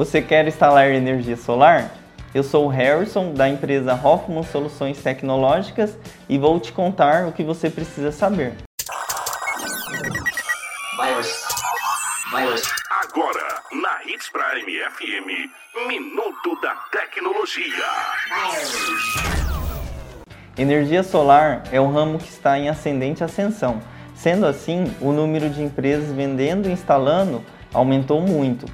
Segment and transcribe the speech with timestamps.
[0.00, 1.90] Você quer instalar energia solar?
[2.34, 5.94] Eu sou o Harrison da empresa Hoffman Soluções Tecnológicas
[6.26, 8.54] e vou te contar o que você precisa saber.
[12.88, 17.84] Agora, na Hits Prime FM, Minuto da Tecnologia.
[20.56, 23.82] Energia solar é um ramo que está em ascendente ascensão.
[24.14, 27.44] Sendo assim, o número de empresas vendendo e instalando
[27.74, 28.64] aumentou muito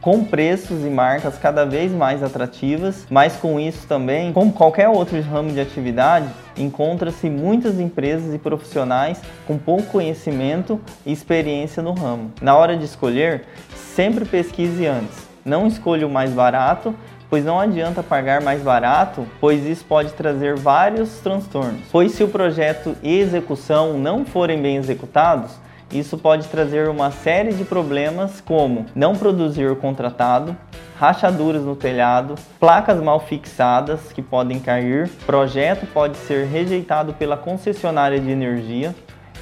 [0.00, 5.20] com preços e marcas cada vez mais atrativas, mas com isso também, como qualquer outro
[5.20, 12.32] ramo de atividade, encontra-se muitas empresas e profissionais com pouco conhecimento e experiência no ramo.
[12.40, 13.44] Na hora de escolher,
[13.74, 15.28] sempre pesquise antes.
[15.44, 16.94] Não escolha o mais barato,
[17.28, 21.82] pois não adianta pagar mais barato, pois isso pode trazer vários transtornos.
[21.92, 25.52] Pois se o projeto e execução não forem bem executados,
[25.92, 30.56] isso pode trazer uma série de problemas como não produzir o contratado,
[30.96, 38.20] rachaduras no telhado, placas mal fixadas que podem cair, projeto pode ser rejeitado pela concessionária
[38.20, 38.94] de energia,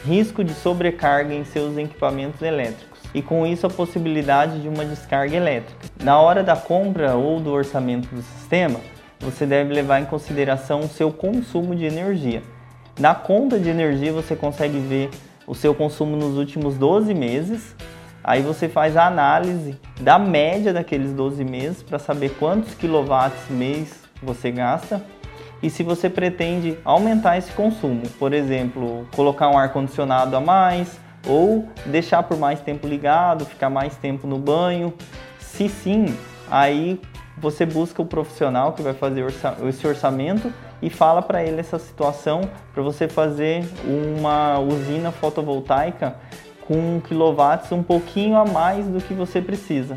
[0.06, 5.36] risco de sobrecarga em seus equipamentos elétricos e com isso a possibilidade de uma descarga
[5.36, 5.86] elétrica.
[6.02, 8.80] Na hora da compra ou do orçamento do sistema,
[9.20, 12.42] você deve levar em consideração o seu consumo de energia.
[12.98, 15.10] Na conta de energia você consegue ver
[15.48, 17.74] o seu consumo nos últimos 12 meses.
[18.22, 24.04] Aí você faz a análise da média daqueles 12 meses para saber quantos quilowatts mês
[24.22, 25.02] você gasta
[25.62, 31.00] e se você pretende aumentar esse consumo, por exemplo, colocar um ar condicionado a mais
[31.26, 34.94] ou deixar por mais tempo ligado, ficar mais tempo no banho.
[35.40, 36.16] Se sim,
[36.48, 37.00] aí
[37.40, 39.24] você busca o profissional que vai fazer
[39.68, 46.16] esse orçamento e fala para ele essa situação para você fazer uma usina fotovoltaica
[46.66, 49.96] com quilowatts um pouquinho a mais do que você precisa.